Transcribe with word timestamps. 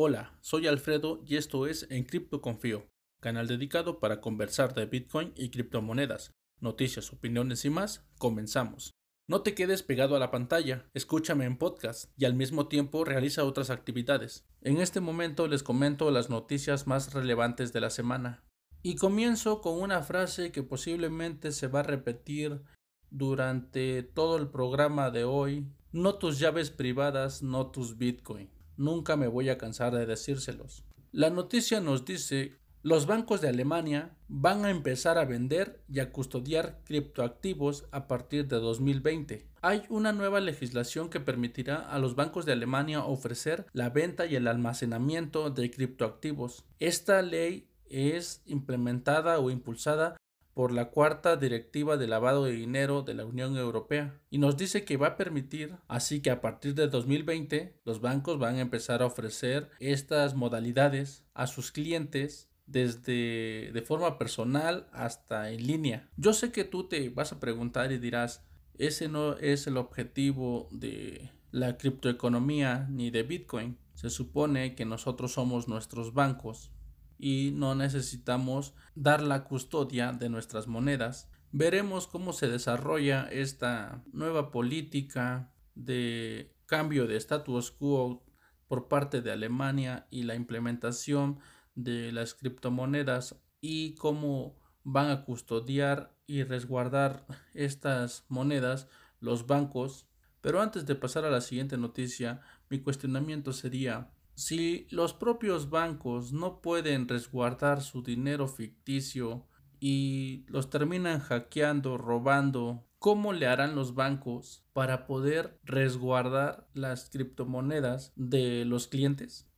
Hola, 0.00 0.38
soy 0.42 0.68
Alfredo 0.68 1.24
y 1.26 1.34
esto 1.34 1.66
es 1.66 1.88
En 1.90 2.04
Cripto 2.04 2.40
Confío, 2.40 2.86
canal 3.20 3.48
dedicado 3.48 3.98
para 3.98 4.20
conversar 4.20 4.72
de 4.72 4.86
Bitcoin 4.86 5.32
y 5.34 5.50
criptomonedas, 5.50 6.30
noticias, 6.60 7.12
opiniones 7.12 7.64
y 7.64 7.70
más. 7.70 8.06
Comenzamos. 8.16 8.92
No 9.26 9.42
te 9.42 9.56
quedes 9.56 9.82
pegado 9.82 10.14
a 10.14 10.20
la 10.20 10.30
pantalla, 10.30 10.88
escúchame 10.94 11.46
en 11.46 11.58
podcast 11.58 12.12
y 12.16 12.26
al 12.26 12.34
mismo 12.34 12.68
tiempo 12.68 13.04
realiza 13.04 13.42
otras 13.42 13.70
actividades. 13.70 14.46
En 14.60 14.76
este 14.76 15.00
momento 15.00 15.48
les 15.48 15.64
comento 15.64 16.12
las 16.12 16.30
noticias 16.30 16.86
más 16.86 17.12
relevantes 17.12 17.72
de 17.72 17.80
la 17.80 17.90
semana. 17.90 18.44
Y 18.84 18.94
comienzo 18.94 19.60
con 19.60 19.80
una 19.82 20.02
frase 20.02 20.52
que 20.52 20.62
posiblemente 20.62 21.50
se 21.50 21.66
va 21.66 21.80
a 21.80 21.82
repetir 21.82 22.62
durante 23.10 24.04
todo 24.04 24.36
el 24.36 24.46
programa 24.46 25.10
de 25.10 25.24
hoy. 25.24 25.66
No 25.90 26.14
tus 26.14 26.38
llaves 26.38 26.70
privadas, 26.70 27.42
no 27.42 27.72
tus 27.72 27.98
Bitcoin. 27.98 28.56
Nunca 28.78 29.16
me 29.16 29.26
voy 29.26 29.50
a 29.50 29.58
cansar 29.58 29.94
de 29.94 30.06
decírselos. 30.06 30.84
La 31.12 31.28
noticia 31.28 31.80
nos 31.80 32.04
dice 32.04 32.56
los 32.82 33.06
bancos 33.06 33.40
de 33.40 33.48
Alemania 33.48 34.16
van 34.28 34.64
a 34.64 34.70
empezar 34.70 35.18
a 35.18 35.24
vender 35.24 35.82
y 35.88 35.98
a 35.98 36.12
custodiar 36.12 36.78
criptoactivos 36.84 37.86
a 37.90 38.06
partir 38.06 38.46
de 38.46 38.56
2020. 38.56 39.48
Hay 39.62 39.82
una 39.88 40.12
nueva 40.12 40.38
legislación 40.38 41.10
que 41.10 41.18
permitirá 41.18 41.76
a 41.76 41.98
los 41.98 42.14
bancos 42.14 42.46
de 42.46 42.52
Alemania 42.52 43.04
ofrecer 43.04 43.66
la 43.72 43.90
venta 43.90 44.26
y 44.26 44.36
el 44.36 44.46
almacenamiento 44.46 45.50
de 45.50 45.72
criptoactivos. 45.72 46.64
Esta 46.78 47.20
ley 47.20 47.68
es 47.90 48.42
implementada 48.46 49.40
o 49.40 49.50
impulsada 49.50 50.16
por 50.58 50.72
la 50.72 50.90
cuarta 50.90 51.36
directiva 51.36 51.96
de 51.96 52.08
lavado 52.08 52.46
de 52.46 52.50
dinero 52.50 53.02
de 53.02 53.14
la 53.14 53.24
Unión 53.24 53.56
Europea 53.56 54.20
y 54.28 54.38
nos 54.38 54.56
dice 54.56 54.84
que 54.84 54.96
va 54.96 55.06
a 55.06 55.16
permitir 55.16 55.76
así 55.86 56.20
que 56.20 56.32
a 56.32 56.40
partir 56.40 56.74
de 56.74 56.88
2020 56.88 57.80
los 57.84 58.00
bancos 58.00 58.40
van 58.40 58.56
a 58.56 58.62
empezar 58.62 59.00
a 59.00 59.06
ofrecer 59.06 59.70
estas 59.78 60.34
modalidades 60.34 61.24
a 61.32 61.46
sus 61.46 61.70
clientes 61.70 62.50
desde 62.66 63.70
de 63.72 63.82
forma 63.86 64.18
personal 64.18 64.88
hasta 64.92 65.52
en 65.52 65.64
línea. 65.64 66.10
Yo 66.16 66.32
sé 66.32 66.50
que 66.50 66.64
tú 66.64 66.88
te 66.88 67.08
vas 67.10 67.30
a 67.30 67.38
preguntar 67.38 67.92
y 67.92 67.98
dirás, 67.98 68.44
ese 68.78 69.06
no 69.06 69.36
es 69.36 69.68
el 69.68 69.76
objetivo 69.76 70.68
de 70.72 71.30
la 71.52 71.78
criptoeconomía 71.78 72.88
ni 72.90 73.12
de 73.12 73.22
Bitcoin. 73.22 73.78
Se 73.94 74.10
supone 74.10 74.74
que 74.74 74.84
nosotros 74.84 75.34
somos 75.34 75.68
nuestros 75.68 76.14
bancos 76.14 76.72
y 77.18 77.50
no 77.54 77.74
necesitamos 77.74 78.74
dar 78.94 79.22
la 79.22 79.44
custodia 79.44 80.12
de 80.12 80.28
nuestras 80.28 80.68
monedas. 80.68 81.30
Veremos 81.50 82.06
cómo 82.06 82.32
se 82.32 82.48
desarrolla 82.48 83.28
esta 83.30 84.04
nueva 84.12 84.50
política 84.50 85.52
de 85.74 86.54
cambio 86.66 87.06
de 87.06 87.16
status 87.16 87.70
quo 87.70 88.24
por 88.68 88.88
parte 88.88 89.22
de 89.22 89.32
Alemania 89.32 90.06
y 90.10 90.22
la 90.22 90.34
implementación 90.34 91.40
de 91.74 92.12
las 92.12 92.34
criptomonedas 92.34 93.36
y 93.60 93.94
cómo 93.94 94.56
van 94.84 95.10
a 95.10 95.24
custodiar 95.24 96.14
y 96.26 96.44
resguardar 96.44 97.26
estas 97.54 98.24
monedas 98.28 98.88
los 99.20 99.46
bancos. 99.46 100.06
Pero 100.40 100.60
antes 100.60 100.86
de 100.86 100.94
pasar 100.94 101.24
a 101.24 101.30
la 101.30 101.40
siguiente 101.40 101.76
noticia, 101.76 102.42
mi 102.68 102.80
cuestionamiento 102.80 103.52
sería 103.52 104.12
si 104.38 104.86
los 104.90 105.14
propios 105.14 105.68
bancos 105.68 106.32
no 106.32 106.60
pueden 106.62 107.08
resguardar 107.08 107.82
su 107.82 108.04
dinero 108.04 108.46
ficticio 108.46 109.48
y 109.80 110.44
los 110.46 110.70
terminan 110.70 111.18
hackeando, 111.18 111.98
robando, 111.98 112.86
¿cómo 113.00 113.32
le 113.32 113.48
harán 113.48 113.74
los 113.74 113.96
bancos 113.96 114.64
para 114.72 115.08
poder 115.08 115.58
resguardar 115.64 116.68
las 116.72 117.10
criptomonedas 117.10 118.12
de 118.14 118.64
los 118.64 118.86
clientes? 118.86 119.48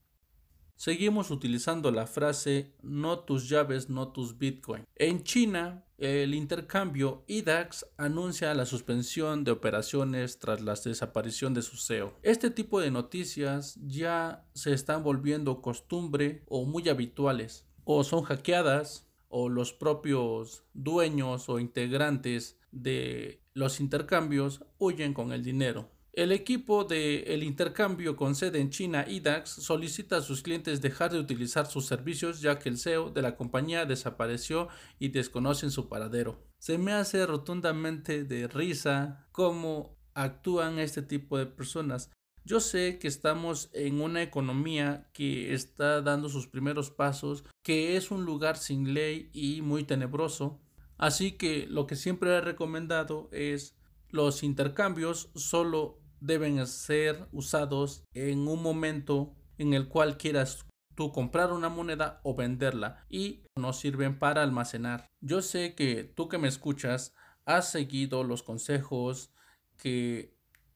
Seguimos 0.76 1.30
utilizando 1.30 1.90
la 1.90 2.06
frase 2.06 2.74
no 2.80 3.18
tus 3.18 3.50
llaves, 3.50 3.90
no 3.90 4.12
tus 4.12 4.38
bitcoin. 4.38 4.86
En 4.94 5.24
China, 5.24 5.84
el 6.00 6.34
intercambio 6.34 7.24
IDAX 7.26 7.84
anuncia 7.98 8.54
la 8.54 8.64
suspensión 8.64 9.44
de 9.44 9.50
operaciones 9.50 10.38
tras 10.38 10.62
la 10.62 10.74
desaparición 10.74 11.52
de 11.52 11.60
su 11.60 11.76
CEO. 11.76 12.14
Este 12.22 12.50
tipo 12.50 12.80
de 12.80 12.90
noticias 12.90 13.78
ya 13.86 14.46
se 14.54 14.72
están 14.72 15.02
volviendo 15.02 15.60
costumbre 15.60 16.42
o 16.48 16.64
muy 16.64 16.88
habituales. 16.88 17.66
O 17.84 18.02
son 18.02 18.22
hackeadas 18.22 19.10
o 19.28 19.50
los 19.50 19.74
propios 19.74 20.64
dueños 20.72 21.50
o 21.50 21.58
integrantes 21.58 22.58
de 22.72 23.42
los 23.52 23.78
intercambios 23.78 24.64
huyen 24.78 25.12
con 25.12 25.32
el 25.32 25.44
dinero. 25.44 25.90
El 26.20 26.32
equipo 26.32 26.84
de 26.84 27.22
el 27.32 27.42
intercambio 27.42 28.14
con 28.14 28.34
sede 28.34 28.60
en 28.60 28.68
China, 28.68 29.06
IDAX, 29.08 29.48
solicita 29.48 30.18
a 30.18 30.20
sus 30.20 30.42
clientes 30.42 30.82
dejar 30.82 31.10
de 31.10 31.18
utilizar 31.18 31.64
sus 31.64 31.86
servicios 31.86 32.42
ya 32.42 32.58
que 32.58 32.68
el 32.68 32.76
CEO 32.76 33.08
de 33.08 33.22
la 33.22 33.36
compañía 33.36 33.86
desapareció 33.86 34.68
y 34.98 35.08
desconocen 35.08 35.70
su 35.70 35.88
paradero. 35.88 36.38
Se 36.58 36.76
me 36.76 36.92
hace 36.92 37.24
rotundamente 37.24 38.24
de 38.24 38.48
risa 38.48 39.28
cómo 39.32 39.96
actúan 40.12 40.78
este 40.78 41.00
tipo 41.00 41.38
de 41.38 41.46
personas. 41.46 42.10
Yo 42.44 42.60
sé 42.60 42.98
que 42.98 43.08
estamos 43.08 43.70
en 43.72 44.02
una 44.02 44.22
economía 44.22 45.08
que 45.14 45.54
está 45.54 46.02
dando 46.02 46.28
sus 46.28 46.46
primeros 46.46 46.90
pasos, 46.90 47.44
que 47.62 47.96
es 47.96 48.10
un 48.10 48.26
lugar 48.26 48.58
sin 48.58 48.92
ley 48.92 49.30
y 49.32 49.62
muy 49.62 49.84
tenebroso. 49.84 50.60
Así 50.98 51.32
que 51.38 51.66
lo 51.66 51.86
que 51.86 51.96
siempre 51.96 52.28
he 52.28 52.42
recomendado 52.42 53.30
es 53.32 53.74
los 54.10 54.42
intercambios 54.42 55.30
solo 55.34 55.99
deben 56.20 56.66
ser 56.66 57.28
usados 57.32 58.04
en 58.14 58.46
un 58.46 58.62
momento 58.62 59.34
en 59.58 59.74
el 59.74 59.88
cual 59.88 60.16
quieras 60.16 60.66
tú 60.94 61.12
comprar 61.12 61.52
una 61.52 61.68
moneda 61.68 62.20
o 62.22 62.34
venderla 62.34 63.04
y 63.08 63.44
no 63.56 63.72
sirven 63.72 64.18
para 64.18 64.42
almacenar. 64.42 65.06
Yo 65.20 65.42
sé 65.42 65.74
que 65.74 66.04
tú 66.04 66.28
que 66.28 66.38
me 66.38 66.48
escuchas 66.48 67.14
has 67.44 67.70
seguido 67.70 68.22
los 68.22 68.42
consejos 68.42 69.32
que 69.76 70.34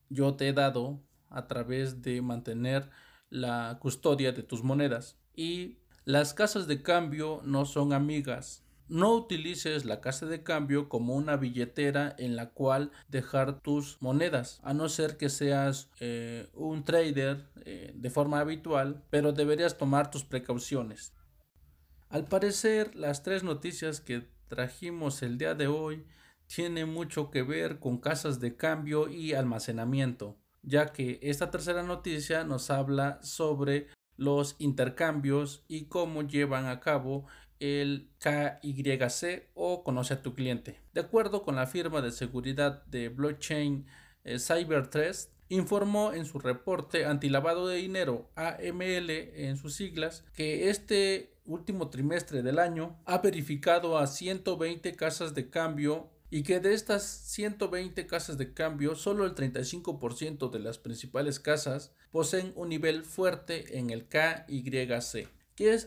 yo 0.09 0.35
te 0.35 0.49
he 0.49 0.53
dado 0.53 1.03
a 1.29 1.47
través 1.47 2.03
de 2.03 2.23
mantener 2.23 2.91
la 3.29 3.79
custodia 3.81 4.33
de 4.33 4.43
tus 4.43 4.63
monedas 4.63 5.19
y 5.35 5.79
las 6.05 6.35
casas 6.35 6.67
de 6.67 6.83
cambio 6.83 7.41
no 7.45 7.65
son 7.65 7.93
amigas 7.93 8.64
no 8.89 9.15
utilices 9.15 9.85
la 9.85 10.01
casa 10.01 10.27
de 10.27 10.43
cambio 10.43 10.89
como 10.89 11.15
una 11.15 11.37
billetera 11.37 12.15
en 12.19 12.37
la 12.37 12.51
cual 12.51 12.93
dejar 13.09 13.61
tus 13.61 14.01
monedas, 14.01 14.61
a 14.63 14.75
no 14.75 14.89
ser 14.89 15.17
que 15.17 15.31
seas 15.31 15.91
eh, 16.01 16.49
un 16.55 16.85
trader 16.85 17.49
eh, 17.65 17.93
de 17.95 18.11
forma 18.11 18.41
habitual, 18.41 19.03
pero 19.11 19.33
deberías 19.33 19.79
tomar 19.79 20.11
tus 20.11 20.25
precauciones. 20.25 21.15
Al 22.09 22.27
parecer, 22.27 22.95
las 22.95 23.23
tres 23.23 23.43
noticias 23.43 24.01
que 24.01 24.29
trajimos 24.49 25.23
el 25.23 25.39
día 25.39 25.55
de 25.55 25.67
hoy 25.67 26.05
tienen 26.47 26.89
mucho 26.89 27.31
que 27.31 27.43
ver 27.43 27.79
con 27.79 27.99
casas 27.99 28.39
de 28.39 28.57
cambio 28.57 29.09
y 29.09 29.33
almacenamiento, 29.33 30.37
ya 30.63 30.93
que 30.93 31.19
esta 31.23 31.51
tercera 31.51 31.83
noticia 31.83 32.45
nos 32.45 32.71
habla 32.71 33.19
sobre 33.23 33.89
los 34.17 34.55
intercambios 34.59 35.65
y 35.67 35.87
cómo 35.87 36.23
llevan 36.23 36.67
a 36.67 36.81
cabo 36.81 37.27
el 37.65 38.11
KYC 38.19 39.49
o 39.55 39.85
conoce 39.85 40.15
a 40.15 40.23
tu 40.23 40.35
cliente. 40.35 40.81
De 40.93 41.01
acuerdo 41.01 41.43
con 41.43 41.57
la 41.57 41.67
firma 41.67 42.03
de 42.03 42.13
seguridad 42.13 42.85
de 42.87 43.09
blockchain 43.09 43.87
eh, 44.25 44.39
CyberTrust, 44.39 45.31
informó 45.49 46.13
en 46.13 46.25
su 46.25 46.39
reporte 46.39 47.05
antilavado 47.05 47.69
de 47.69 47.77
dinero 47.77 48.31
AML 48.35 49.11
en 49.11 49.57
sus 49.57 49.75
siglas 49.75 50.25
que 50.35 50.71
este 50.71 51.35
último 51.45 51.91
trimestre 51.91 52.43
del 52.43 52.59
año 52.59 52.99
ha 53.05 53.19
verificado 53.19 53.99
a 53.99 54.07
120 54.07 54.95
casas 54.97 55.35
de 55.35 55.51
cambio 55.51 56.11
y 56.31 56.43
que 56.43 56.59
de 56.59 56.75
estas 56.75 57.05
120 57.05 58.07
casas 58.07 58.39
de 58.39 58.53
cambio 58.55 58.97
solo 58.97 59.25
el 59.25 59.35
35% 59.35 60.51
de 60.51 60.59
las 60.59 60.79
principales 60.79 61.39
casas 61.39 61.93
poseen 62.11 62.53
un 62.57 62.71
nivel 62.71 63.05
fuerte 63.05 63.79
en 63.79 63.91
el 63.91 64.09
KYC. 64.09 65.29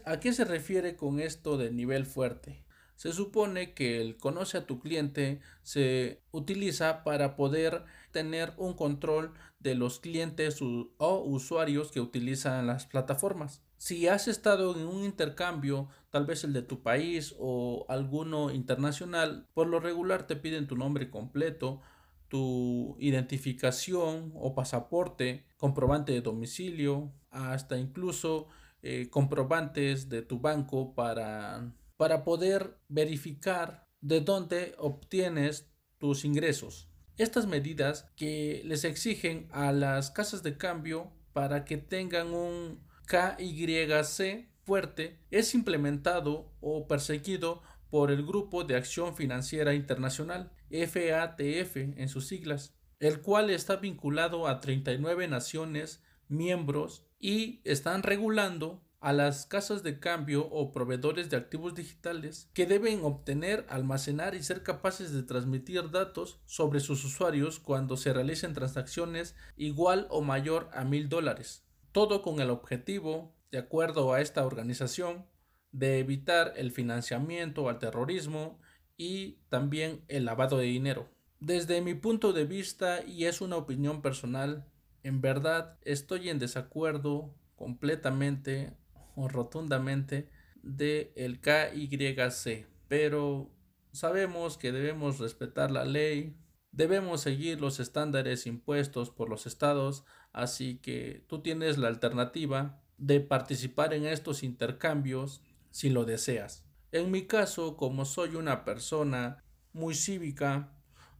¿A 0.05 0.21
qué 0.21 0.31
se 0.31 0.45
refiere 0.45 0.95
con 0.95 1.19
esto 1.19 1.57
de 1.57 1.71
nivel 1.71 2.05
fuerte? 2.05 2.63
Se 2.95 3.11
supone 3.11 3.73
que 3.73 3.99
el 3.99 4.15
conoce 4.15 4.57
a 4.57 4.65
tu 4.65 4.79
cliente 4.79 5.41
se 5.61 6.21
utiliza 6.31 7.03
para 7.03 7.35
poder 7.35 7.83
tener 8.11 8.53
un 8.55 8.75
control 8.75 9.33
de 9.59 9.75
los 9.75 9.99
clientes 9.99 10.61
o 10.61 11.23
usuarios 11.25 11.91
que 11.91 11.99
utilizan 11.99 12.65
las 12.65 12.85
plataformas. 12.85 13.61
Si 13.75 14.07
has 14.07 14.29
estado 14.29 14.73
en 14.73 14.87
un 14.87 15.03
intercambio, 15.03 15.89
tal 16.11 16.25
vez 16.25 16.45
el 16.45 16.53
de 16.53 16.61
tu 16.61 16.81
país 16.81 17.35
o 17.37 17.85
alguno 17.89 18.51
internacional, 18.51 19.47
por 19.53 19.67
lo 19.67 19.81
regular 19.81 20.27
te 20.27 20.37
piden 20.37 20.67
tu 20.67 20.77
nombre 20.77 21.09
completo, 21.09 21.81
tu 22.29 22.95
identificación 22.99 24.31
o 24.33 24.55
pasaporte, 24.55 25.45
comprobante 25.57 26.13
de 26.13 26.21
domicilio, 26.21 27.11
hasta 27.31 27.77
incluso 27.77 28.47
eh, 28.81 29.09
comprobantes 29.09 30.09
de 30.09 30.21
tu 30.21 30.39
banco 30.39 30.93
para, 30.93 31.73
para 31.97 32.23
poder 32.23 32.77
verificar 32.87 33.85
de 34.01 34.21
dónde 34.21 34.75
obtienes 34.77 35.69
tus 35.97 36.25
ingresos. 36.25 36.89
Estas 37.17 37.47
medidas 37.47 38.11
que 38.15 38.61
les 38.65 38.83
exigen 38.83 39.47
a 39.51 39.71
las 39.71 40.11
casas 40.11 40.43
de 40.43 40.57
cambio 40.57 41.11
para 41.33 41.65
que 41.65 41.77
tengan 41.77 42.33
un 42.33 42.87
KYC 43.07 44.49
fuerte 44.63 45.19
es 45.31 45.55
implementado 45.55 46.53
o 46.59 46.87
perseguido 46.87 47.63
por 47.89 48.11
el 48.11 48.25
Grupo 48.25 48.63
de 48.63 48.75
Acción 48.75 49.15
Financiera 49.15 49.73
Internacional, 49.73 50.51
FATF 50.69 51.77
en 51.77 52.09
sus 52.09 52.27
siglas, 52.27 52.75
el 52.99 53.21
cual 53.21 53.49
está 53.49 53.77
vinculado 53.77 54.47
a 54.47 54.59
39 54.59 55.27
naciones 55.27 56.03
miembros 56.27 57.06
y 57.19 57.61
están 57.63 58.03
regulando 58.03 58.83
a 58.99 59.13
las 59.13 59.45
casas 59.45 59.83
de 59.83 59.99
cambio 59.99 60.47
o 60.47 60.71
proveedores 60.71 61.29
de 61.29 61.37
activos 61.37 61.75
digitales 61.75 62.49
que 62.53 62.65
deben 62.65 63.03
obtener, 63.03 63.65
almacenar 63.69 64.33
y 64.35 64.41
ser 64.43 64.63
capaces 64.63 65.13
de 65.13 65.23
transmitir 65.23 65.91
datos 65.91 66.39
sobre 66.45 66.79
sus 66.79 67.05
usuarios 67.05 67.59
cuando 67.59 67.95
se 67.95 68.11
realicen 68.11 68.53
transacciones 68.53 69.35
igual 69.55 70.07
o 70.09 70.21
mayor 70.21 70.69
a 70.73 70.83
mil 70.83 71.09
dólares. 71.09 71.63
Todo 71.91 72.21
con 72.21 72.39
el 72.39 72.49
objetivo, 72.49 73.35
de 73.51 73.59
acuerdo 73.59 74.13
a 74.13 74.21
esta 74.21 74.45
organización, 74.45 75.25
de 75.71 75.99
evitar 75.99 76.53
el 76.55 76.71
financiamiento 76.71 77.69
al 77.69 77.79
terrorismo 77.79 78.59
y 78.97 79.39
también 79.49 80.03
el 80.07 80.25
lavado 80.25 80.57
de 80.57 80.65
dinero. 80.65 81.07
Desde 81.39 81.81
mi 81.81 81.93
punto 81.93 82.33
de 82.33 82.45
vista, 82.45 83.03
y 83.05 83.25
es 83.25 83.41
una 83.41 83.57
opinión 83.57 84.01
personal, 84.01 84.65
en 85.03 85.21
verdad 85.21 85.77
estoy 85.83 86.29
en 86.29 86.39
desacuerdo 86.39 87.33
completamente 87.55 88.75
o 89.15 89.27
rotundamente 89.27 90.29
de 90.61 91.11
el 91.15 91.39
KYC, 91.39 92.67
pero 92.87 93.51
sabemos 93.91 94.57
que 94.57 94.71
debemos 94.71 95.19
respetar 95.19 95.71
la 95.71 95.85
ley, 95.85 96.35
debemos 96.71 97.21
seguir 97.21 97.59
los 97.59 97.79
estándares 97.79 98.45
impuestos 98.45 99.09
por 99.09 99.29
los 99.29 99.47
estados, 99.47 100.05
así 100.33 100.77
que 100.77 101.25
tú 101.27 101.41
tienes 101.41 101.77
la 101.77 101.87
alternativa 101.87 102.81
de 102.97 103.19
participar 103.19 103.93
en 103.93 104.05
estos 104.05 104.43
intercambios 104.43 105.41
si 105.71 105.89
lo 105.89 106.05
deseas. 106.05 106.65
En 106.91 107.11
mi 107.11 107.27
caso, 107.27 107.75
como 107.75 108.05
soy 108.05 108.35
una 108.35 108.63
persona 108.65 109.43
muy 109.73 109.93
cívica, 109.93 110.71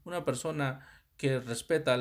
una 0.06 0.24
persona 0.24 0.88
que 1.18 1.40
respeta 1.40 1.98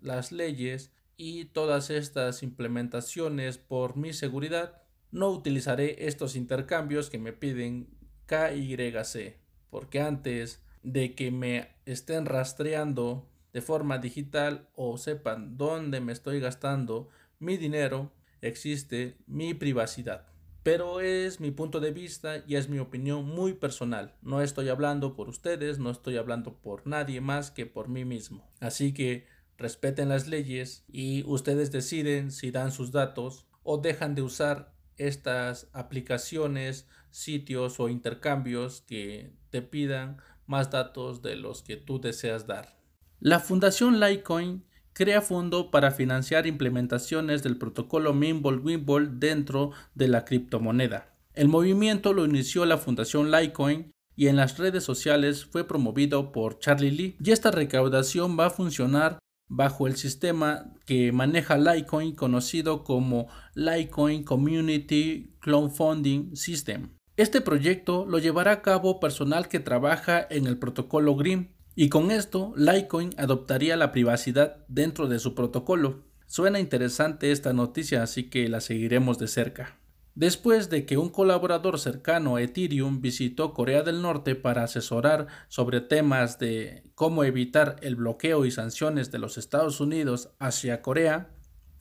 las 0.00 0.32
leyes 0.32 0.92
y 1.18 1.46
todas 1.46 1.90
estas 1.90 2.42
implementaciones 2.42 3.58
por 3.58 3.96
mi 3.96 4.14
seguridad, 4.14 4.80
no 5.10 5.28
utilizaré 5.30 6.06
estos 6.06 6.36
intercambios 6.36 7.10
que 7.10 7.18
me 7.18 7.34
piden 7.34 7.88
KYC, 8.26 9.36
porque 9.68 10.00
antes 10.00 10.62
de 10.82 11.14
que 11.14 11.30
me 11.30 11.68
estén 11.84 12.24
rastreando 12.24 13.28
de 13.52 13.60
forma 13.60 13.98
digital 13.98 14.68
o 14.74 14.96
sepan 14.96 15.58
dónde 15.58 16.00
me 16.00 16.12
estoy 16.12 16.38
gastando 16.38 17.08
mi 17.40 17.56
dinero, 17.56 18.12
existe 18.40 19.16
mi 19.26 19.52
privacidad 19.54 20.28
pero 20.68 21.00
es 21.00 21.40
mi 21.40 21.50
punto 21.50 21.80
de 21.80 21.92
vista 21.92 22.44
y 22.46 22.56
es 22.56 22.68
mi 22.68 22.78
opinión 22.78 23.24
muy 23.24 23.54
personal. 23.54 24.12
No 24.20 24.42
estoy 24.42 24.68
hablando 24.68 25.16
por 25.16 25.30
ustedes, 25.30 25.78
no 25.78 25.90
estoy 25.90 26.18
hablando 26.18 26.58
por 26.58 26.86
nadie 26.86 27.22
más 27.22 27.50
que 27.50 27.64
por 27.64 27.88
mí 27.88 28.04
mismo. 28.04 28.46
Así 28.60 28.92
que 28.92 29.26
respeten 29.58 30.08
las 30.08 30.28
leyes 30.28 30.84
y 30.88 31.24
ustedes 31.24 31.70
deciden 31.72 32.30
si 32.30 32.50
dan 32.50 32.72
sus 32.72 32.92
datos 32.92 33.46
o 33.62 33.78
dejan 33.78 34.14
de 34.14 34.22
usar 34.22 34.72
estas 34.96 35.68
aplicaciones, 35.72 36.88
sitios 37.10 37.78
o 37.80 37.88
intercambios 37.88 38.82
que 38.82 39.32
te 39.50 39.60
pidan 39.62 40.18
más 40.46 40.70
datos 40.70 41.22
de 41.22 41.36
los 41.36 41.62
que 41.62 41.76
tú 41.76 42.00
deseas 42.00 42.46
dar. 42.46 42.78
La 43.20 43.40
Fundación 43.40 44.00
Litecoin 44.00 44.64
crea 44.92 45.20
fondo 45.20 45.70
para 45.70 45.90
financiar 45.90 46.46
implementaciones 46.46 47.42
del 47.42 47.56
protocolo 47.56 48.14
Mimble-Wimble 48.14 49.18
dentro 49.18 49.72
de 49.94 50.08
la 50.08 50.24
criptomoneda. 50.24 51.14
El 51.34 51.48
movimiento 51.48 52.12
lo 52.12 52.24
inició 52.24 52.64
la 52.64 52.78
Fundación 52.78 53.30
Litecoin 53.30 53.92
y 54.16 54.26
en 54.26 54.36
las 54.36 54.58
redes 54.58 54.82
sociales 54.82 55.44
fue 55.44 55.66
promovido 55.66 56.32
por 56.32 56.58
Charlie 56.58 56.90
Lee 56.90 57.16
y 57.22 57.30
esta 57.30 57.50
recaudación 57.50 58.36
va 58.38 58.46
a 58.46 58.50
funcionar 58.50 59.18
bajo 59.48 59.86
el 59.86 59.96
sistema 59.96 60.72
que 60.86 61.12
maneja 61.12 61.58
Litecoin 61.58 62.14
conocido 62.14 62.84
como 62.84 63.28
Litecoin 63.54 64.24
Community 64.24 65.34
Crowdfunding 65.40 66.36
System. 66.36 66.90
Este 67.16 67.40
proyecto 67.40 68.06
lo 68.06 68.18
llevará 68.18 68.52
a 68.52 68.62
cabo 68.62 69.00
personal 69.00 69.48
que 69.48 69.60
trabaja 69.60 70.26
en 70.30 70.46
el 70.46 70.58
protocolo 70.58 71.16
GRIM 71.16 71.48
y 71.74 71.88
con 71.90 72.10
esto, 72.10 72.52
Litecoin 72.56 73.10
adoptaría 73.18 73.76
la 73.76 73.92
privacidad 73.92 74.64
dentro 74.66 75.06
de 75.06 75.20
su 75.20 75.36
protocolo. 75.36 76.02
Suena 76.26 76.58
interesante 76.58 77.30
esta 77.30 77.52
noticia, 77.52 78.02
así 78.02 78.24
que 78.24 78.48
la 78.48 78.60
seguiremos 78.60 79.18
de 79.18 79.28
cerca. 79.28 79.77
Después 80.18 80.68
de 80.68 80.84
que 80.84 80.96
un 80.96 81.10
colaborador 81.10 81.78
cercano 81.78 82.34
a 82.34 82.42
Ethereum 82.42 83.00
visitó 83.00 83.54
Corea 83.54 83.84
del 83.84 84.02
Norte 84.02 84.34
para 84.34 84.64
asesorar 84.64 85.28
sobre 85.46 85.80
temas 85.80 86.40
de 86.40 86.82
cómo 86.96 87.22
evitar 87.22 87.76
el 87.82 87.94
bloqueo 87.94 88.44
y 88.44 88.50
sanciones 88.50 89.12
de 89.12 89.20
los 89.20 89.38
Estados 89.38 89.78
Unidos 89.78 90.30
hacia 90.40 90.82
Corea, 90.82 91.30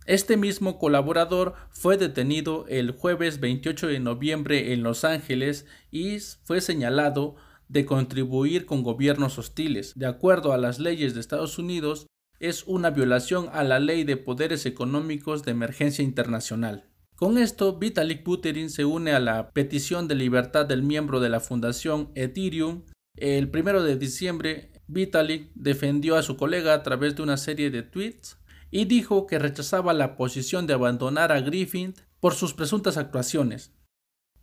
este 0.05 0.37
mismo 0.37 0.77
colaborador 0.77 1.55
fue 1.71 1.97
detenido 1.97 2.67
el 2.69 2.91
jueves 2.91 3.39
28 3.39 3.87
de 3.87 3.99
noviembre 3.99 4.71
en 4.71 4.83
Los 4.83 5.03
Ángeles 5.03 5.65
y 5.89 6.19
fue 6.43 6.61
señalado 6.61 7.37
de 7.69 7.87
contribuir 7.87 8.67
con 8.67 8.83
gobiernos 8.83 9.39
hostiles. 9.39 9.93
De 9.95 10.05
acuerdo 10.05 10.53
a 10.53 10.59
las 10.59 10.77
leyes 10.77 11.15
de 11.15 11.21
Estados 11.21 11.57
Unidos, 11.57 12.05
es 12.39 12.65
una 12.67 12.91
violación 12.91 13.49
a 13.51 13.63
la 13.63 13.79
ley 13.79 14.03
de 14.03 14.15
poderes 14.15 14.67
económicos 14.67 15.41
de 15.41 15.53
emergencia 15.53 16.03
internacional. 16.03 16.86
Con 17.17 17.39
esto, 17.39 17.79
Vitalik 17.79 18.23
Buterin 18.23 18.69
se 18.69 18.85
une 18.85 19.11
a 19.11 19.19
la 19.19 19.49
petición 19.49 20.07
de 20.07 20.13
libertad 20.13 20.67
del 20.67 20.83
miembro 20.83 21.19
de 21.19 21.29
la 21.29 21.39
fundación 21.39 22.11
Ethereum. 22.13 22.83
El 23.15 23.49
primero 23.49 23.81
de 23.81 23.97
diciembre, 23.97 24.71
Vitalik 24.85 25.49
defendió 25.55 26.15
a 26.15 26.21
su 26.21 26.37
colega 26.37 26.75
a 26.75 26.83
través 26.83 27.15
de 27.15 27.23
una 27.23 27.37
serie 27.37 27.71
de 27.71 27.81
tweets 27.81 28.37
y 28.69 28.85
dijo 28.85 29.25
que 29.25 29.39
rechazaba 29.39 29.93
la 29.93 30.15
posición 30.15 30.67
de 30.67 30.75
abandonar 30.75 31.31
a 31.31 31.41
Griffin 31.41 31.95
por 32.19 32.35
sus 32.35 32.53
presuntas 32.53 32.97
actuaciones. 32.97 33.73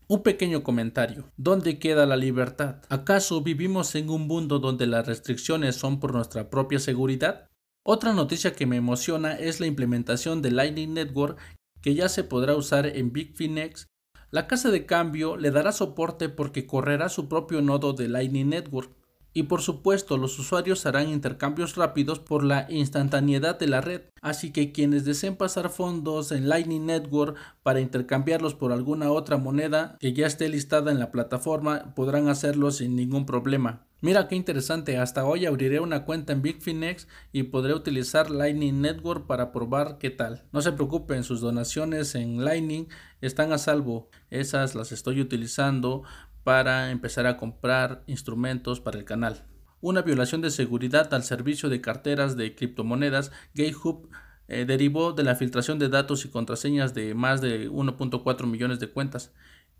Un 0.09 0.25
pequeño 0.25 0.65
comentario. 0.65 1.31
¿Dónde 1.37 1.79
queda 1.79 2.07
la 2.07 2.17
libertad? 2.17 2.83
¿Acaso 2.89 3.41
vivimos 3.41 3.95
en 3.95 4.11
un 4.11 4.27
mundo 4.27 4.59
donde 4.59 4.89
las 4.89 5.07
restricciones 5.07 5.77
son 5.77 6.01
por 6.01 6.13
nuestra 6.13 6.51
propia 6.51 6.81
seguridad? 6.81 7.49
Otra 7.87 8.15
noticia 8.15 8.53
que 8.53 8.67
me 8.67 8.77
emociona 8.77 9.35
es 9.35 9.61
la 9.61 9.67
implementación 9.67 10.43
de 10.43 10.51
Lightning 10.51 10.95
Network 10.95 11.39
que 11.85 11.95
ya 11.95 12.09
se 12.09 12.25
podrá 12.25 12.57
usar 12.57 12.87
en 12.87 13.13
Bitfinex. 13.13 13.89
La 14.31 14.47
casa 14.47 14.71
de 14.71 14.87
cambio 14.87 15.37
le 15.37 15.51
dará 15.51 15.71
soporte 15.71 16.31
porque 16.31 16.67
correrá 16.67 17.11
su 17.11 17.29
propio 17.29 17.61
nodo 17.61 17.93
de 17.93 18.09
Lightning 18.09 18.49
Network. 18.49 18.91
Y 19.35 19.43
por 19.43 19.61
supuesto, 19.61 20.17
los 20.17 20.39
usuarios 20.39 20.87
harán 20.87 21.11
intercambios 21.11 21.77
rápidos 21.77 22.21
por 22.21 22.43
la 22.43 22.67
instantaneidad 22.71 23.59
de 23.59 23.69
la 23.69 23.83
red, 23.83 24.01
así 24.23 24.51
que 24.51 24.73
quienes 24.73 25.05
deseen 25.05 25.37
pasar 25.37 25.69
fondos 25.69 26.33
en 26.33 26.49
Lightning 26.49 26.87
Network 26.87 27.37
para 27.63 27.81
intercambiarlos 27.81 28.55
por 28.55 28.73
alguna 28.73 29.11
otra 29.11 29.37
moneda 29.37 29.99
que 30.01 30.15
ya 30.15 30.27
esté 30.27 30.49
listada 30.49 30.91
en 30.91 30.99
la 30.99 31.13
plataforma 31.13 31.95
podrán 31.95 32.29
hacerlo 32.29 32.71
sin 32.71 32.97
ningún 32.97 33.27
problema. 33.27 33.87
Mira 34.05 34.29
qué 34.29 34.37
interesante, 34.37 34.99
hasta 34.99 35.25
hoy 35.25 35.47
abriré 35.47 35.81
una 35.81 36.05
cuenta 36.05 36.35
en 36.35 36.43
Bitfinex 36.43 37.09
y 37.33 37.45
podré 37.45 37.73
utilizar 37.73 38.31
Lightning 38.31 38.83
Network 38.83 39.27
para 39.27 39.51
probar 39.51 39.97
qué 39.97 40.11
tal. 40.11 40.43
No 40.53 40.61
se 40.61 40.73
preocupen, 40.73 41.25
sus 41.25 41.41
donaciones 41.41 42.15
en 42.15 42.45
Lightning 42.45 42.85
están 43.23 43.51
a 43.51 43.57
salvo. 43.57 44.11
Esas 44.29 44.75
las 44.75 44.93
estoy 44.93 45.23
utilizando 45.23 46.03
para 46.43 46.91
empezar 46.91 47.27
a 47.27 47.39
comprar 47.39 48.05
instrumentos 48.07 48.79
para 48.79 48.99
el 48.99 49.07
canal. 49.07 49.47
Una 49.81 50.03
violación 50.03 50.43
de 50.43 50.51
seguridad 50.51 51.15
al 51.15 51.23
servicio 51.23 51.71
de 51.71 51.81
carteras 51.81 52.37
de 52.37 52.55
criptomonedas, 52.55 53.33
GateHub 53.55 54.11
eh, 54.49 54.67
derivó 54.67 55.15
de 55.15 55.23
la 55.23 55.35
filtración 55.35 55.79
de 55.79 55.89
datos 55.89 56.27
y 56.27 56.29
contraseñas 56.29 56.93
de 56.93 57.15
más 57.15 57.41
de 57.41 57.71
1.4 57.71 58.47
millones 58.47 58.81
de 58.81 58.91
cuentas. 58.91 59.33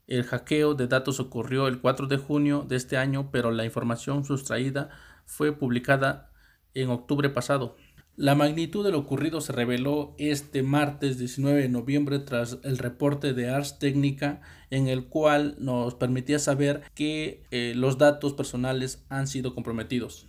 El 0.07 0.25
hackeo 0.25 0.75
de 0.75 0.87
datos 0.87 1.19
ocurrió 1.19 1.67
el 1.67 1.81
4 1.81 2.07
de 2.07 2.19
junio 2.19 2.67
de 2.69 2.77
este 2.77 2.97
año, 2.97 3.31
pero 3.31 3.51
la 3.51 3.65
información 3.65 4.25
sustraída 4.25 4.91
fue 5.25 5.57
publicada 5.57 6.31
en 6.75 6.91
octubre 6.91 7.31
pasado. 7.31 7.77
La 8.17 8.37
magnitud 8.37 8.85
de 8.85 8.93
lo 8.93 8.99
ocurrido 9.01 9.41
se 9.41 9.53
reveló 9.53 10.15
este 10.19 10.63
martes 10.63 11.19
19 11.19 11.63
de 11.63 11.69
noviembre 11.69 12.21
tras 12.21 12.59
el 12.63 12.79
reporte 12.79 13.33
de 13.33 13.49
Ars 13.49 13.81
Técnica 13.81 14.41
en 14.71 14.87
el 14.87 15.09
cual 15.09 15.57
nos 15.59 15.97
permitía 15.97 16.39
saber 16.39 16.83
que 16.95 17.43
eh, 17.51 17.73
los 17.75 17.99
datos 17.99 18.35
personales 18.35 19.05
han 19.09 19.27
sido 19.27 19.53
comprometidos. 19.55 20.29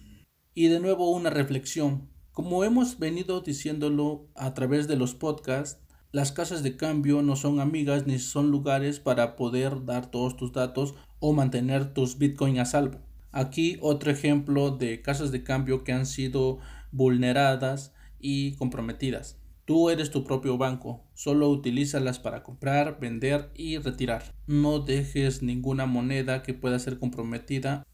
Y 0.55 0.69
de 0.69 0.79
nuevo 0.79 1.11
una 1.11 1.29
reflexión. 1.29 2.09
Como 2.31 2.63
hemos 2.63 2.97
venido 2.97 3.41
diciéndolo 3.41 4.29
a 4.35 4.53
través 4.55 4.87
de 4.87 4.95
los 4.95 5.13
podcasts, 5.13 5.84
las 6.15 6.31
casas 6.31 6.63
de 6.63 6.77
cambio 6.77 7.21
no 7.21 7.35
son 7.35 7.59
amigas 7.59 8.07
ni 8.07 8.19
son 8.19 8.49
lugares 8.49 9.01
para 9.01 9.35
poder 9.35 9.83
dar 9.83 10.09
todos 10.09 10.37
tus 10.37 10.53
datos 10.53 10.95
o 11.19 11.33
mantener 11.33 11.93
tus 11.93 12.17
bitcoin 12.17 12.57
a 12.57 12.63
salvo. 12.63 12.99
Aquí 13.33 13.77
otro 13.81 14.11
ejemplo 14.11 14.71
de 14.71 15.01
casas 15.01 15.33
de 15.33 15.43
cambio 15.43 15.83
que 15.83 15.91
han 15.91 16.05
sido 16.05 16.59
vulneradas 16.93 17.93
y 18.17 18.53
comprometidas. 18.53 19.41
Tú 19.65 19.89
eres 19.89 20.09
tu 20.09 20.23
propio 20.23 20.57
banco, 20.57 21.03
solo 21.15 21.49
utilízalas 21.49 22.17
para 22.17 22.43
comprar, 22.43 22.97
vender 22.97 23.51
y 23.53 23.77
retirar. 23.77 24.33
No 24.47 24.79
dejes 24.79 25.43
ninguna 25.43 25.85
moneda 25.85 26.43
que 26.43 26.53
pueda 26.53 26.79
ser 26.79 26.97
comprometida 26.97 27.85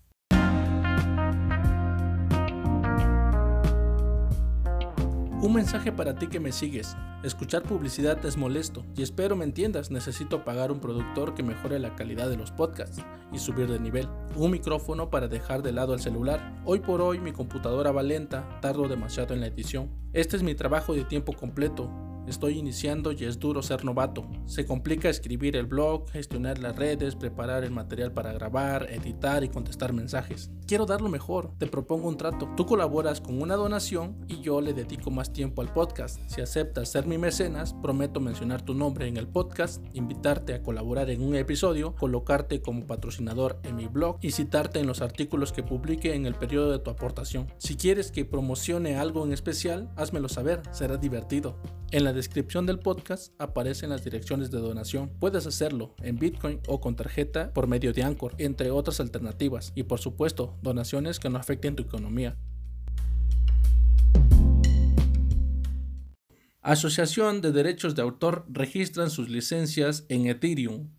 Un 5.41 5.53
mensaje 5.53 5.91
para 5.91 6.13
ti 6.13 6.27
que 6.27 6.39
me 6.39 6.51
sigues. 6.51 6.95
Escuchar 7.23 7.63
publicidad 7.63 8.23
es 8.27 8.37
molesto 8.37 8.85
y 8.95 9.01
espero 9.01 9.35
me 9.35 9.43
entiendas. 9.43 9.89
Necesito 9.89 10.43
pagar 10.43 10.71
un 10.71 10.79
productor 10.79 11.33
que 11.33 11.41
mejore 11.41 11.79
la 11.79 11.95
calidad 11.95 12.29
de 12.29 12.37
los 12.37 12.51
podcasts 12.51 13.03
y 13.33 13.39
subir 13.39 13.67
de 13.67 13.79
nivel. 13.79 14.07
Un 14.35 14.51
micrófono 14.51 15.09
para 15.09 15.27
dejar 15.27 15.63
de 15.63 15.71
lado 15.71 15.95
el 15.95 15.99
celular. 15.99 16.61
Hoy 16.63 16.81
por 16.81 17.01
hoy 17.01 17.19
mi 17.19 17.31
computadora 17.31 17.91
va 17.91 18.03
lenta, 18.03 18.59
tardo 18.61 18.87
demasiado 18.87 19.33
en 19.33 19.41
la 19.41 19.47
edición. 19.47 19.89
Este 20.13 20.37
es 20.37 20.43
mi 20.43 20.53
trabajo 20.53 20.93
de 20.93 21.05
tiempo 21.05 21.33
completo 21.33 21.89
Estoy 22.31 22.57
iniciando 22.57 23.11
y 23.11 23.25
es 23.25 23.39
duro 23.39 23.61
ser 23.61 23.83
novato. 23.83 24.25
Se 24.45 24.65
complica 24.65 25.09
escribir 25.09 25.57
el 25.57 25.65
blog, 25.65 26.09
gestionar 26.11 26.59
las 26.59 26.77
redes, 26.77 27.17
preparar 27.17 27.65
el 27.65 27.71
material 27.71 28.13
para 28.13 28.31
grabar, 28.31 28.87
editar 28.89 29.43
y 29.43 29.49
contestar 29.49 29.91
mensajes. 29.91 30.49
Quiero 30.65 30.85
dar 30.85 31.01
lo 31.01 31.09
mejor, 31.09 31.51
te 31.57 31.67
propongo 31.67 32.07
un 32.07 32.15
trato. 32.15 32.47
Tú 32.55 32.65
colaboras 32.65 33.19
con 33.19 33.41
una 33.41 33.57
donación 33.57 34.15
y 34.29 34.39
yo 34.39 34.61
le 34.61 34.71
dedico 34.71 35.11
más 35.11 35.33
tiempo 35.33 35.61
al 35.61 35.73
podcast. 35.73 36.21
Si 36.27 36.39
aceptas 36.39 36.89
ser 36.89 37.05
mi 37.05 37.17
mecenas, 37.17 37.73
prometo 37.73 38.21
mencionar 38.21 38.61
tu 38.61 38.73
nombre 38.73 39.09
en 39.09 39.17
el 39.17 39.27
podcast, 39.27 39.83
invitarte 39.91 40.53
a 40.53 40.63
colaborar 40.63 41.09
en 41.09 41.21
un 41.21 41.35
episodio, 41.35 41.95
colocarte 41.95 42.61
como 42.61 42.87
patrocinador 42.87 43.59
en 43.63 43.75
mi 43.75 43.87
blog 43.87 44.19
y 44.21 44.31
citarte 44.31 44.79
en 44.79 44.87
los 44.87 45.01
artículos 45.01 45.51
que 45.51 45.63
publique 45.63 46.15
en 46.15 46.25
el 46.25 46.35
periodo 46.35 46.71
de 46.71 46.79
tu 46.79 46.91
aportación. 46.91 47.51
Si 47.57 47.75
quieres 47.75 48.09
que 48.09 48.23
promocione 48.23 48.95
algo 48.95 49.25
en 49.25 49.33
especial, 49.33 49.91
házmelo 49.97 50.29
saber, 50.29 50.61
será 50.71 50.95
divertido. 50.95 51.57
En 51.91 52.05
la 52.05 52.13
descripción 52.21 52.67
del 52.67 52.77
podcast 52.77 53.33
aparecen 53.39 53.89
las 53.89 54.03
direcciones 54.03 54.51
de 54.51 54.59
donación. 54.59 55.09
Puedes 55.19 55.47
hacerlo 55.47 55.95
en 56.03 56.19
Bitcoin 56.19 56.59
o 56.67 56.79
con 56.79 56.95
tarjeta 56.95 57.51
por 57.51 57.65
medio 57.65 57.93
de 57.93 58.03
Anchor, 58.03 58.35
entre 58.37 58.69
otras 58.69 58.99
alternativas. 58.99 59.71
Y 59.73 59.83
por 59.83 59.99
supuesto, 59.99 60.55
donaciones 60.61 61.19
que 61.19 61.31
no 61.31 61.39
afecten 61.39 61.75
tu 61.75 61.81
economía. 61.81 62.37
Asociación 66.61 67.41
de 67.41 67.51
Derechos 67.51 67.95
de 67.95 68.03
Autor 68.03 68.45
registran 68.49 69.09
sus 69.09 69.27
licencias 69.27 70.05
en 70.07 70.27
Ethereum. 70.27 70.91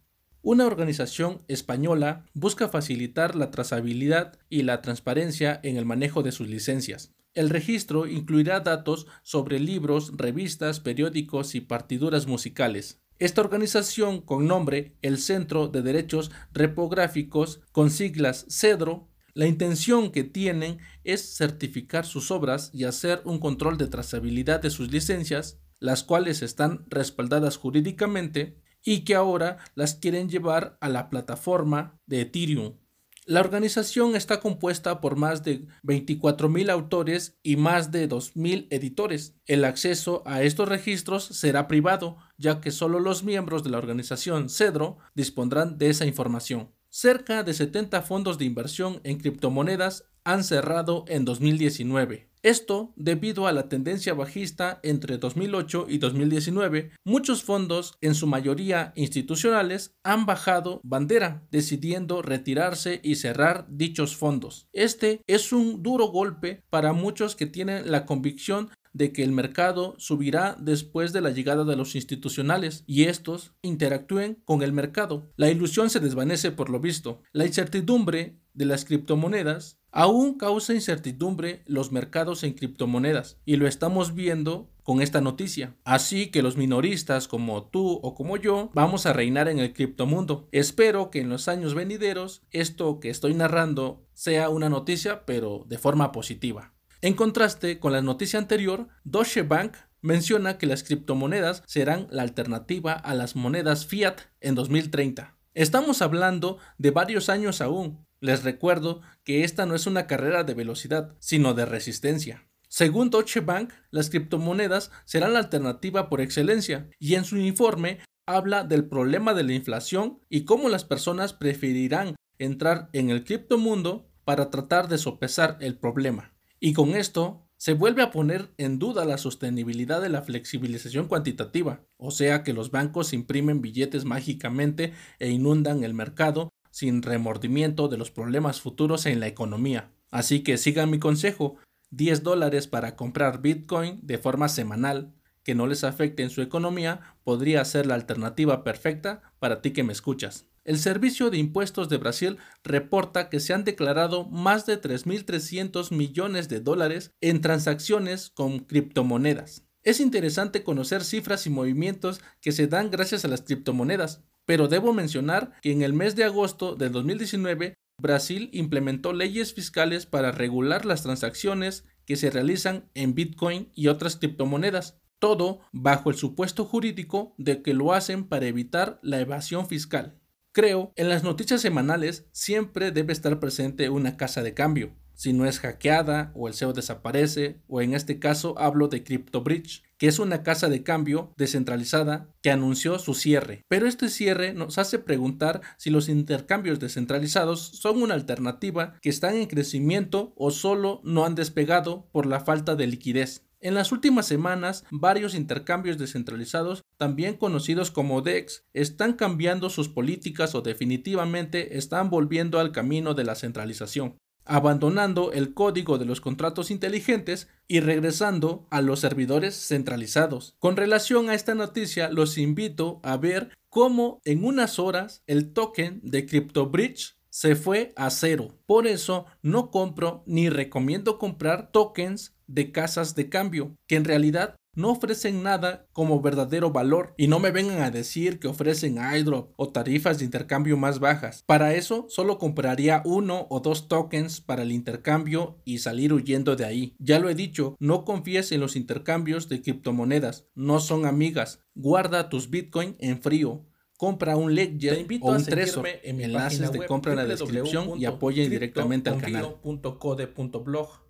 Una 0.43 0.67
organización 0.67 1.43
española 1.47 2.27
busca 2.35 2.69
facilitar 2.69 3.37
la 3.37 3.53
trazabilidad 3.53 4.41
y 4.49 4.65
la 4.65 4.83
transparencia 4.83 5.61
en 5.63 5.77
el 5.77 5.87
manejo 5.87 6.25
de 6.25 6.33
sus 6.33 6.49
licencias. 6.49 7.15
El 7.35 7.49
registro 7.49 8.07
incluirá 8.07 8.61
datos 8.61 9.07
sobre 9.23 9.59
libros, 9.59 10.13
revistas, 10.17 10.81
periódicos 10.81 11.55
y 11.55 11.63
partiduras 11.63 12.27
musicales. 12.27 13.03
Esta 13.19 13.41
organización, 13.41 14.21
con 14.21 14.47
nombre 14.47 14.97
el 15.01 15.17
Centro 15.17 15.69
de 15.69 15.81
Derechos 15.81 16.31
Repográficos, 16.53 17.61
con 17.73 17.91
siglas 17.91 18.45
CEDRO, 18.51 19.09
la 19.33 19.47
intención 19.47 20.13
que 20.13 20.25
tienen 20.25 20.79
es 21.05 21.37
certificar 21.37 22.05
sus 22.05 22.31
obras 22.31 22.71
y 22.75 22.85
hacer 22.85 23.23
un 23.25 23.39
control 23.39 23.79
de 23.79 23.87
trazabilidad 23.87 24.61
de 24.61 24.69
sus 24.69 24.91
licencias, 24.91 25.59
las 25.79 26.03
cuales 26.03 26.43
están 26.43 26.85
respaldadas 26.89 27.57
jurídicamente 27.57 28.61
y 28.85 29.05
que 29.05 29.15
ahora 29.15 29.59
las 29.75 29.95
quieren 29.95 30.29
llevar 30.29 30.77
a 30.81 30.91
la 30.91 31.09
plataforma 31.09 31.99
de 32.05 32.23
Ethereum. 32.23 32.82
La 33.25 33.39
organización 33.39 34.17
está 34.17 34.41
compuesta 34.41 35.01
por 35.01 35.15
más 35.15 35.45
de 35.45 35.69
24.000 35.85 36.71
autores 36.71 37.39
y 37.45 37.55
más 37.55 37.93
de 37.93 38.09
2.000 38.09 38.67
editores. 38.71 39.37
El 39.47 39.65
acceso 39.65 40.25
a 40.27 40.43
estos 40.43 40.69
registros 40.69 41.25
será 41.27 41.69
privado, 41.69 42.17
ya 42.37 42.61
que 42.61 42.73
solo 42.73 42.99
los 42.99 43.23
miembros 43.23 43.63
de 43.63 43.71
la 43.71 43.79
organización 43.79 44.51
Cedro 44.51 44.99
dispondrán 45.15 45.79
de 45.79 45.91
esa 45.91 46.05
información. 46.05 46.73
Cerca 46.89 47.45
de 47.45 47.55
70 47.55 48.03
fondos 48.03 48.39
de 48.39 48.45
inversión 48.45 49.01
en 49.05 49.19
criptomonedas 49.19 50.05
han 50.25 50.43
cerrado 50.43 51.05
en 51.07 51.25
2019. 51.25 52.32
Esto 52.43 52.93
debido 52.97 53.47
a 53.47 53.53
la 53.53 53.69
tendencia 53.69 54.15
bajista 54.15 54.81
entre 54.83 55.19
2008 55.19 55.87
y 55.89 55.99
2019. 55.99 56.91
Muchos 57.05 57.45
fondos, 57.45 57.97
en 58.01 58.17
su 58.17 58.27
mayoría 58.27 58.93
institucionales, 58.97 59.95
han 60.03 60.27
bajado 60.27 60.81
bandera, 60.83 61.47
decidiendo 61.53 62.21
retirarse 62.21 63.01
y 63.05 63.15
cerrar 63.15 63.67
dichos 63.69 64.17
fondos. 64.17 64.67
Este 64.73 65.23
es 65.29 65.53
un 65.53 65.85
duro 65.85 66.09
golpe 66.09 66.65
para 66.69 66.93
muchos 66.93 67.37
que 67.37 67.47
tienen 67.47 67.93
la 67.93 68.07
convicción 68.07 68.71
de 68.93 69.13
que 69.13 69.23
el 69.23 69.33
mercado 69.33 69.95
subirá 69.99 70.57
después 70.59 71.13
de 71.13 71.21
la 71.21 71.31
llegada 71.31 71.65
de 71.65 71.77
los 71.77 71.95
institucionales 71.95 72.85
y 72.87 73.05
estos 73.05 73.53
interactúen 73.63 74.43
con 74.45 74.63
el 74.63 74.73
mercado. 74.73 75.31
La 75.37 75.51
ilusión 75.51 75.91
se 75.91 76.01
desvanece 76.01 76.51
por 76.51 76.71
lo 76.71 76.81
visto. 76.81 77.23
La 77.33 77.47
incertidumbre 77.47 78.39
de 78.55 78.67
las 78.67 78.85
criptomonedas 78.85 79.79
aún 79.91 80.39
causa 80.39 80.75
incertidumbre 80.75 81.63
los 81.67 81.93
mercados 81.93 82.43
en 82.45 82.55
criptomonedas 82.55 83.39
y 83.45 83.57
lo 83.57 83.67
estamos 83.67 84.15
viendo 84.15 84.71
con 84.83 85.01
esta 85.01 85.21
noticia. 85.21 85.77
Así 85.85 86.31
que 86.31 86.43
los 86.43 86.57
minoristas 86.57 87.29
como 87.29 87.65
tú 87.65 88.01
o 88.03 88.15
como 88.15 88.37
yo 88.37 88.71
vamos 88.75 89.07
a 89.07 89.13
reinar 89.13 89.49
en 89.49 89.59
el 89.59 89.73
criptomundo. 89.73 90.49
Espero 90.51 91.11
que 91.11 91.21
en 91.21 91.29
los 91.29 91.49
años 91.49 91.75
venideros 91.75 92.43
esto 92.51 93.01
que 93.01 93.11
estoy 93.11 93.35
narrando 93.35 94.05
sea 94.15 94.49
una 94.49 94.69
noticia 94.69 95.25
pero 95.25 95.65
de 95.69 95.79
forma 95.79 96.11
positiva. 96.11 96.73
En 97.05 97.15
contraste 97.15 97.81
con 97.81 97.91
la 97.91 98.01
noticia 98.01 98.39
anterior, 98.39 98.87
Deutsche 99.03 99.43
Bank 99.43 99.75
menciona 100.03 100.57
que 100.57 100.67
las 100.67 100.85
criptomonedas 100.85 101.65
serán 101.67 102.07
la 102.13 102.23
alternativa 102.23 102.93
a 102.93 103.13
las 103.15 103.35
monedas 103.35 103.87
fiat 103.87 104.21
en 104.41 104.55
2030. 104.55 105.37
Estamos 105.53 106.01
hablando 106.01 106.59
de 106.79 106.93
varios 106.93 107.29
años 107.29 107.61
aún. 107.61 108.07
Les 108.21 108.45
recuerdo 108.45 109.01
que 109.25 109.43
esta 109.43 109.67
no 109.67 109.75
es 109.75 109.89
una 109.89 110.07
carrera 110.07 110.45
de 110.45 110.55
velocidad, 110.55 111.17
sino 111.19 111.55
de 111.55 111.67
resistencia. 111.67 112.47
Según 112.69 113.11
Deutsche 113.11 113.41
Bank, 113.41 113.73
las 113.91 114.09
criptomonedas 114.09 114.93
serán 115.05 115.33
la 115.33 115.41
alternativa 115.41 116.09
por 116.09 116.21
excelencia, 116.21 116.89
y 117.01 117.17
en 117.17 117.25
su 117.25 117.37
informe 117.37 117.99
habla 118.27 118.63
del 118.63 118.85
problema 118.85 119.35
de 119.35 119.43
la 119.43 119.55
inflación 119.55 120.21
y 120.29 120.45
cómo 120.45 120.69
las 120.69 120.85
personas 120.85 121.33
preferirán 121.33 122.15
entrar 122.39 122.91
en 122.93 123.11
el 123.11 123.25
criptomundo 123.25 124.09
para 124.25 124.51
tratar 124.51 124.87
de 124.87 124.99
sopesar 124.99 125.59
el 125.61 125.77
problema. 125.77 126.33
Y 126.65 126.75
con 126.75 126.91
esto 126.95 127.49
se 127.57 127.73
vuelve 127.75 128.03
a 128.03 128.13
poner 128.13 128.55
en 128.57 128.79
duda 128.79 129.05
la 129.05 129.19
sostenibilidad 129.19 130.01
de 130.01 130.09
la 130.09 130.23
flexibilización 130.23 131.09
cuantitativa, 131.09 131.81
o 131.97 132.13
sea 132.13 132.45
que 132.45 132.53
los 132.53 132.71
bancos 132.71 133.13
imprimen 133.13 133.61
billetes 133.61 134.05
mágicamente 134.05 134.93
e 135.19 135.31
inundan 135.31 135.83
el 135.83 135.93
mercado 135.93 136.51
sin 136.71 137.03
remordimiento 137.03 137.89
de 137.89 137.99
los 137.99 138.13
problemas 138.13 138.61
futuros 138.61 139.07
en 139.07 139.19
la 139.19 139.27
economía. 139.27 139.91
Así 140.13 140.45
que 140.45 140.57
sigan 140.57 140.89
mi 140.89 141.01
consejo, 141.01 141.57
10 141.91 142.23
dólares 142.23 142.69
para 142.69 142.95
comprar 142.95 143.43
Bitcoin 143.43 143.99
de 144.01 144.19
forma 144.19 144.49
semanal, 144.49 145.17
que 145.43 145.57
no 145.57 145.67
les 145.67 145.83
afecte 145.83 146.23
en 146.23 146.31
su 146.31 146.43
economía, 146.43 147.17
podría 147.25 147.65
ser 147.65 147.87
la 147.87 147.97
alternativa 147.97 148.63
perfecta 148.63 149.35
para 149.41 149.63
ti 149.63 149.73
que 149.73 149.83
me 149.83 149.93
escuchas. 149.93 150.47
El 150.65 150.79
Servicio 150.79 151.31
de 151.31 151.39
Impuestos 151.39 151.89
de 151.89 151.97
Brasil 151.97 152.39
reporta 152.63 153.29
que 153.29 153.41
se 153.41 153.53
han 153.53 153.65
declarado 153.65 154.29
más 154.29 154.65
de 154.65 154.81
3.300 154.81 155.91
millones 155.91 156.49
de 156.49 156.61
dólares 156.61 157.11
en 157.21 157.41
transacciones 157.41 158.31
con 158.31 158.61
criptomonedas. 158.61 159.67
Es 159.83 159.99
interesante 159.99 160.63
conocer 160.63 161.03
cifras 161.03 161.49
y 161.49 161.51
movimientos 161.51 162.21
que 162.41 162.53
se 162.53 162.69
dan 162.69 162.93
gracias 162.93 163.25
a 163.25 163.29
las 163.29 163.43
criptomonedas, 163.43 164.23
pero 164.47 164.69
debo 164.69 164.93
mencionar 164.93 165.53
que 165.63 165.73
en 165.73 165.83
el 165.83 165.95
mes 165.95 166.15
de 166.15 166.23
agosto 166.23 166.77
del 166.77 166.93
2019 166.93 167.75
Brasil 167.99 168.49
implementó 168.53 169.13
leyes 169.13 169.55
fiscales 169.55 170.07
para 170.07 170.31
regular 170.31 170.85
las 170.85 171.03
transacciones 171.03 171.85
que 172.07 172.15
se 172.15 172.31
realizan 172.31 172.89
en 172.95 173.15
Bitcoin 173.17 173.73
y 173.75 173.89
otras 173.89 174.17
criptomonedas, 174.17 175.01
todo 175.19 175.61
bajo 175.73 176.11
el 176.11 176.17
supuesto 176.17 176.65
jurídico 176.65 177.35
de 177.37 177.63
que 177.63 177.75
lo 177.75 177.93
hacen 177.93 178.29
para 178.29 178.47
evitar 178.47 179.01
la 179.03 179.21
evasión 179.21 179.67
fiscal. 179.67 180.22
Creo, 180.55 180.93
en 180.97 181.09
las 181.09 181.25
noticias 181.25 181.63
semanales 181.63 182.27
siempre 182.31 182.91
debe 182.91 183.15
estar 183.15 183.41
presente 183.41 183.89
una 183.89 184.19
casa 184.19 184.43
de 184.43 184.53
cambio. 184.53 184.93
Si 185.15 185.33
no 185.33 185.47
es 185.47 185.61
hackeada 185.61 186.31
o 186.35 186.47
el 186.47 186.53
SEO 186.53 186.75
desaparece, 186.75 187.63
o 187.69 187.81
en 187.81 187.95
este 187.95 188.19
caso 188.19 188.59
hablo 188.59 188.89
de 188.89 189.03
CryptoBridge, 189.03 189.83
que 189.97 190.09
es 190.09 190.19
una 190.19 190.43
casa 190.43 190.69
de 190.69 190.83
cambio 190.83 191.33
descentralizada 191.39 192.29
que 192.43 192.51
anunció 192.51 192.99
su 192.99 193.15
cierre. 193.15 193.63
Pero 193.69 193.87
este 193.87 194.11
cierre 194.11 194.53
nos 194.53 194.77
hace 194.77 194.99
preguntar 194.99 195.63
si 195.79 195.89
los 195.89 196.11
intercambios 196.11 196.81
descentralizados 196.81 197.61
son 197.61 198.03
una 198.03 198.13
alternativa 198.13 198.99
que 199.01 199.09
están 199.09 199.37
en 199.37 199.47
crecimiento 199.47 200.35
o 200.37 200.51
solo 200.51 201.01
no 201.03 201.25
han 201.25 201.35
despegado 201.35 202.11
por 202.13 202.27
la 202.27 202.41
falta 202.41 202.75
de 202.77 202.89
liquidez. 202.89 203.43
En 203.63 203.75
las 203.75 203.93
últimas 203.93 204.27
semanas, 204.27 204.85
varios 204.91 205.37
intercambios 205.37 205.97
descentralizados, 205.97 206.83
también 206.97 207.37
conocidos 207.37 207.93
como 207.93 208.21
DEX, 208.21 208.65
están 208.75 209.13
cambiando 209.13 209.71
sus 209.71 209.89
políticas 209.89 210.57
o 210.57 210.63
definitivamente 210.63 211.79
están 211.79 212.11
volviendo 212.11 212.59
al 212.59 212.73
camino 212.73 213.15
de 213.15 213.25
la 213.25 213.37
centralización. 213.37 214.19
abandonando 214.45 215.31
el 215.31 215.55
código 215.55 215.99
de 215.99 216.05
los 216.05 216.21
contratos 216.21 216.73
inteligentes 216.73 217.47
y 217.69 217.79
regresando 217.79 218.67
a 218.71 218.83
los 218.83 218.99
servidores 218.99 219.55
centralizados. 219.55 220.57
Con 220.59 220.77
relación 220.77 221.31
a 221.31 221.35
esta 221.35 221.55
noticia, 221.55 222.11
los 222.11 222.37
invito 222.39 222.99
a 223.05 223.17
ver 223.17 223.51
cómo 223.69 224.21
en 224.25 224.45
unas 224.45 224.81
horas 224.81 225.23
el 225.29 225.53
token 225.53 226.01
de 226.03 226.27
CryptoBridge 226.27 227.22
se 227.33 227.57
fue 227.57 227.95
a 227.97 228.11
cero. 228.11 228.59
Por 228.67 228.87
eso 228.87 229.25
no 229.41 229.71
compro 229.71 230.23
ni 230.27 230.51
recomiendo 230.51 231.19
comprar 231.19 231.73
tokens 231.73 232.37
de 232.47 232.71
casas 232.71 233.15
de 233.15 233.31
cambio, 233.31 233.75
que 233.87 233.97
en 233.97 234.05
realidad 234.05 234.57
no 234.75 234.91
ofrecen 234.91 235.43
nada 235.43 235.87
como 235.93 236.21
verdadero 236.21 236.71
valor 236.71 237.15
y 237.19 237.29
no 237.29 237.39
me 237.39 237.51
vengan 237.51 237.83
a 237.83 237.91
decir 237.91 238.39
que 238.39 238.49
ofrecen 238.49 238.99
iDrop 238.99 239.53
o 239.57 239.71
tarifas 239.71 240.19
de 240.19 240.25
intercambio 240.25 240.77
más 240.77 240.99
bajas. 240.99 241.43
Para 241.47 241.75
eso 241.75 242.07
solo 242.09 242.39
compraría 242.39 243.03
uno 243.05 243.47
o 243.51 243.61
dos 243.61 243.89
tokens 243.89 244.41
para 244.41 244.63
el 244.63 244.73
intercambio 244.73 245.59
y 245.65 245.79
salir 245.79 246.13
huyendo 246.13 246.57
de 246.57 246.65
ahí. 246.65 246.95
Ya 246.99 247.19
lo 247.19 247.29
he 247.29 247.35
dicho, 247.35 247.77
no 247.81 248.05
confíes 248.05 248.53
en 248.53 248.61
los 248.61 248.77
intercambios 248.77 249.49
de 249.49 249.61
criptomonedas, 249.61 250.47
no 250.55 250.81
son 250.81 251.07
amigas. 251.07 251.61
Guarda 251.75 252.29
tus 252.29 252.51
Bitcoin 252.51 252.97
en 252.99 253.21
frío. 253.21 253.67
Compra 254.03 254.37
un 254.37 254.53
Ledger 254.53 255.07
o 255.21 255.31
un 255.31 255.45
Trezor. 255.45 255.87
En 256.03 256.21
Enlaces 256.21 256.73
de 256.73 256.87
compra 256.87 257.13
en 257.13 257.19
la 257.19 257.25
descripción 257.25 257.97
y 257.97 258.05
apoyen 258.05 258.51
directamente 258.51 259.11
al 259.11 259.21
canal. 259.21 259.55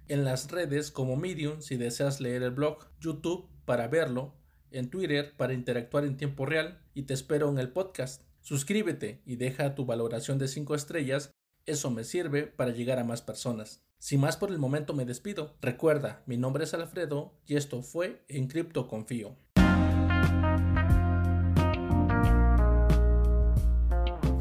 En 0.08 0.24
las 0.24 0.50
redes 0.50 0.90
como 0.90 1.16
Medium 1.16 1.62
si 1.62 1.78
deseas 1.78 2.20
leer 2.20 2.42
el 2.42 2.50
blog, 2.50 2.86
YouTube 3.00 3.48
para 3.64 3.88
verlo, 3.88 4.34
en 4.70 4.90
Twitter 4.90 5.32
para 5.38 5.54
interactuar 5.54 6.04
en 6.04 6.18
tiempo 6.18 6.44
real 6.44 6.82
y 6.92 7.04
te 7.04 7.14
espero 7.14 7.48
en 7.48 7.58
el 7.58 7.70
podcast. 7.70 8.24
Suscríbete 8.42 9.22
y 9.24 9.36
deja 9.36 9.74
tu 9.74 9.86
valoración 9.86 10.36
de 10.36 10.48
5 10.48 10.74
estrellas, 10.74 11.30
eso 11.64 11.90
me 11.90 12.04
sirve 12.04 12.42
para 12.42 12.72
llegar 12.72 12.98
a 12.98 13.04
más 13.04 13.22
personas. 13.22 13.82
Sin 14.00 14.20
más 14.20 14.36
por 14.36 14.50
el 14.50 14.58
momento 14.58 14.92
me 14.92 15.06
despido. 15.06 15.56
Recuerda, 15.62 16.22
mi 16.26 16.36
nombre 16.36 16.64
es 16.64 16.74
Alfredo 16.74 17.32
y 17.46 17.56
esto 17.56 17.80
fue 17.82 18.22
En 18.28 18.48
Cripto 18.48 18.86
Confío. 18.86 19.34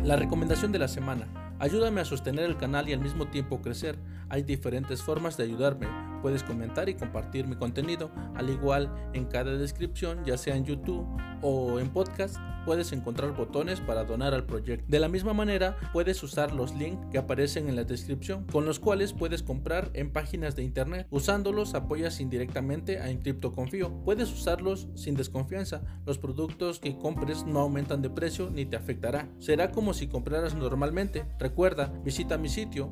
La 0.04 0.16
recomendación 0.16 0.72
de 0.72 0.80
la 0.80 0.88
semana. 0.88 1.28
Ayúdame 1.60 2.02
a 2.02 2.06
sostener 2.06 2.46
el 2.46 2.58
canal 2.58 2.90
y 2.90 2.94
al 2.94 3.00
mismo 3.00 3.28
tiempo 3.28 3.62
crecer. 3.62 4.00
Hay 4.30 4.42
diferentes 4.42 5.04
formas 5.04 5.38
de 5.38 5.44
ayudarme. 5.44 5.86
Puedes 6.22 6.44
comentar 6.44 6.90
y 6.90 6.96
compartir 6.96 7.48
mi 7.48 7.56
contenido, 7.56 8.12
al 8.36 8.50
igual 8.50 8.94
en 9.14 9.26
cada 9.26 9.58
descripción, 9.58 10.24
ya 10.26 10.38
sea 10.38 10.56
en 10.56 10.66
YouTube 10.66 11.06
o 11.42 11.80
en 11.80 11.90
podcast 11.90 12.38
puedes 12.66 12.92
encontrar 12.92 13.36
botones 13.36 13.80
para 13.80 14.04
donar 14.04 14.34
al 14.34 14.46
proyecto. 14.46 14.86
De 14.88 15.00
la 15.00 15.08
misma 15.08 15.34
manera, 15.34 15.78
puedes 15.94 16.22
usar 16.24 16.54
los 16.54 16.76
links 16.76 17.06
que 17.12 17.18
aparecen 17.18 17.70
en 17.70 17.76
la 17.76 17.84
descripción, 17.84 18.46
con 18.46 18.66
los 18.66 18.80
cuales 18.80 19.14
puedes 19.14 19.44
comprar 19.44 19.90
en 19.94 20.12
páginas 20.12 20.56
de 20.56 20.64
internet. 20.64 21.08
Usándolos 21.10 21.74
apoyas 21.74 22.20
indirectamente 22.20 23.00
a 23.00 23.10
Encrypto 23.10 23.52
Confío. 23.52 23.92
Puedes 24.04 24.32
usarlos 24.32 24.88
sin 24.96 25.16
desconfianza. 25.16 25.82
Los 26.06 26.18
productos 26.18 26.80
que 26.80 26.98
compres 26.98 27.46
no 27.46 27.60
aumentan 27.60 28.02
de 28.02 28.10
precio 28.10 28.50
ni 28.50 28.66
te 28.66 28.78
afectará. 28.78 29.30
Será 29.40 29.72
como 29.72 29.94
si 29.94 30.08
compraras 30.08 30.56
normalmente. 30.56 31.26
Recuerda, 31.40 31.92
visita 32.04 32.38
mi 32.38 32.50
sitio 32.50 32.92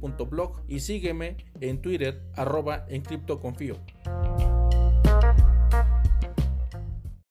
www.cryptoconfio.code.blog 0.00 0.62
y 0.68 0.80
sígueme 0.80 1.36
en 1.60 1.80
Twitter 1.82 2.22
arroba 2.34 2.86
en 2.88 3.02